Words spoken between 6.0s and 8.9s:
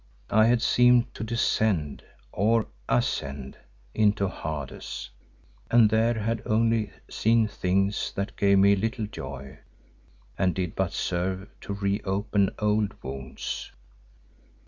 had only seen things that gave me